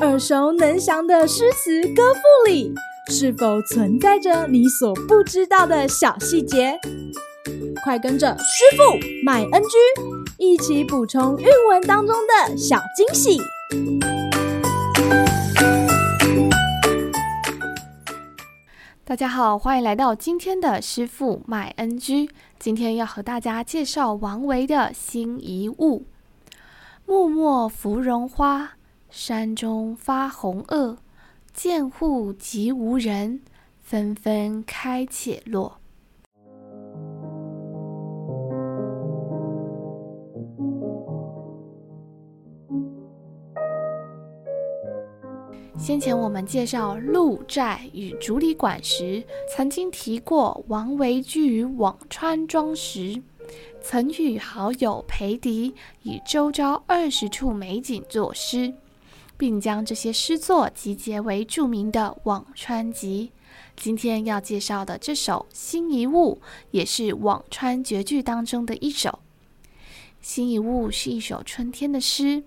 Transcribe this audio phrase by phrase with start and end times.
[0.00, 2.74] 耳熟能详的诗词歌赋里，
[3.08, 6.78] 是否存在着你所不知道的小细节？
[7.84, 8.82] 快跟着师傅
[9.24, 9.68] 麦恩居
[10.38, 13.40] 一起补充韵文当中的小惊喜！
[19.04, 22.30] 大家好，欢迎来到今天的师傅麦恩居。
[22.58, 25.98] 今天要和大家介绍王维的《辛夷务》：
[27.12, 28.70] 木葺芙蓉花，
[29.10, 30.96] 山中发红萼。
[31.52, 33.42] 见户即无人，
[33.82, 35.76] 纷纷开且落。
[45.76, 49.22] 先前我们介绍鹿柴与竹里馆时，
[49.54, 53.22] 曾经提过王维居于辋川庄时，
[53.82, 58.74] 曾与好友裴迪以周遭二十处美景作诗，
[59.36, 63.32] 并将这些诗作集结为著名的《辋川集》。
[63.76, 69.10] 今天要介绍的这首《辛夷务》，也是辋川绝句当中的一首。
[70.20, 72.44] 《辛夷务》是一首春天的诗，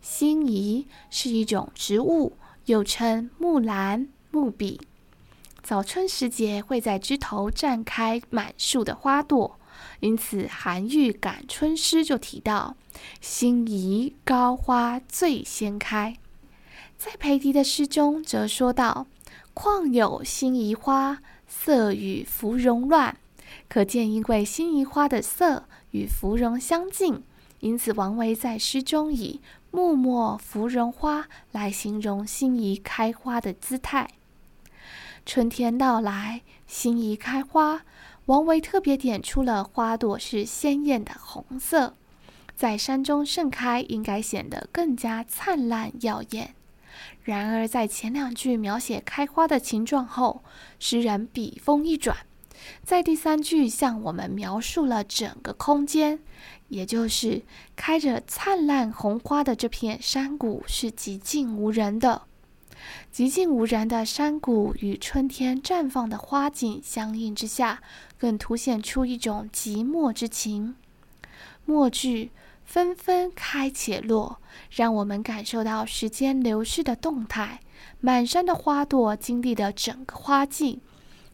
[0.00, 2.34] 辛夷是一种植物。
[2.66, 4.80] 又称木兰、木笔，
[5.60, 9.58] 早春时节会在枝头绽开满树的花朵，
[10.00, 12.76] 因此韩愈《感春诗》就提到
[13.20, 16.16] “辛夷高花最先开”。
[16.96, 19.06] 在裴迪的诗中则说道
[19.54, 23.16] ：“况有辛夷花，色与芙蓉乱。”
[23.68, 27.22] 可见，因为辛夷花的色与芙蓉相近，
[27.60, 34.10] 因此王维在诗中以木葺芙蓉花来形容辛夷开花的姿态。
[35.26, 37.82] 春天到来，辛夷开花，
[38.26, 41.94] 王维特别点出了花朵是鲜艳的红色，
[42.54, 46.54] 在山中盛开，应该显得更加灿烂耀眼。
[47.24, 50.42] 然而，在前两句描写开花的情状后，
[50.78, 52.18] 诗人笔锋一转，
[52.84, 56.20] 在第三句向我们描述了整个空间。
[56.68, 57.42] 也就是
[57.74, 62.22] 开着灿烂红花的这片山谷是寂静无人的，
[63.12, 67.82] 寂静无然的山谷与春天绽放的花景相映之下，
[68.18, 70.76] 更凸显出一种寂寞之情。
[71.64, 72.30] 末句
[72.64, 77.60] 纷纷开且落，让我们感受到时间流逝的动态，
[78.00, 80.80] 满山的花朵经历了整个花季。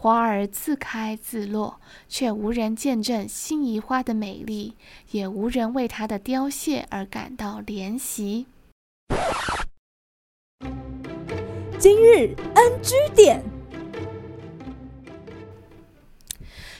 [0.00, 4.76] 花儿自开自落，却无人见证辛夷花的美丽，
[5.10, 8.46] 也无人为它的凋谢而感到怜惜。
[11.80, 13.40] 今日 NG 点，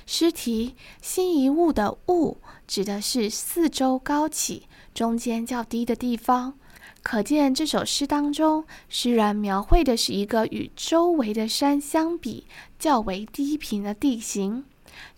[0.05, 6.59] 诗题“辛夷务”的“物”指的是四周高起、中间较低的地方。
[7.05, 14.65] 可见这首诗当中，诗人描绘的是一个与周围的山相比较为低平的地形。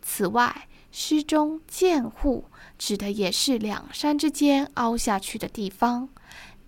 [0.03, 2.45] 此外，诗中“见户”
[2.77, 6.11] 指的也是两山之间凹下去的地方。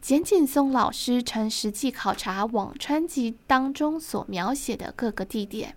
[0.03, 5.77] 简景松老师曾实际考察《辋川集》当中所描写的各个地点，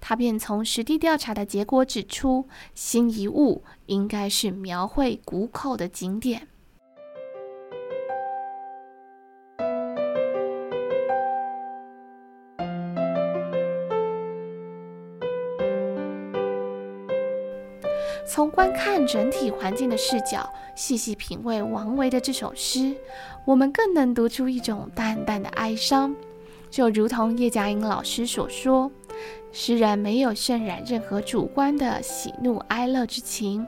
[0.00, 2.44] 他便从实地调查的结果指出，
[2.76, 6.46] 《辛夷务》应该是描绘谷口的景点。
[18.26, 22.94] 从观看整体环境的视角，细细品味王维的这首诗，
[23.50, 26.14] 我们更能读出一种淡淡的哀伤。
[26.70, 28.88] 就如同叶嘉莹老师所说，
[29.50, 33.66] 诗人没有渲染任何主观的喜怒哀乐之情，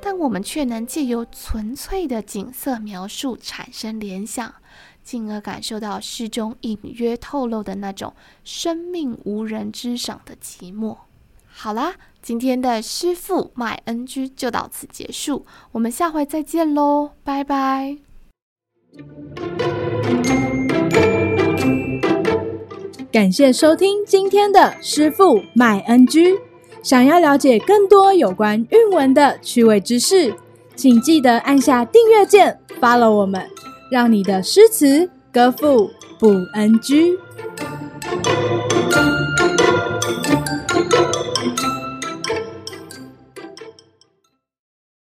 [0.00, 4.54] 但我们却能借由纯粹的景色描述产生联想，
[5.02, 8.14] 进而感受到诗中隐约透露的那种
[8.44, 10.96] 生命无人知晓的寂寞。
[11.48, 11.96] 好啦。
[12.22, 18.13] 今天的师傅卖恩居就到此结束，我们下回再见喽，拜拜。
[23.10, 26.38] 感谢收听今天的师傅卖 NG。
[26.82, 30.34] 想要了解更多有关韵文的趣味知识，
[30.76, 33.48] 请记得按下订阅键，follow 我们，
[33.90, 37.16] 让你的诗词歌赋不 NG。